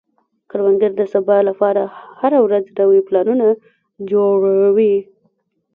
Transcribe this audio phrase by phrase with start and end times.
[0.49, 1.81] کروندګر د سبا لپاره
[2.19, 3.47] هره ورځ نوي پلانونه
[4.11, 4.95] جوړوي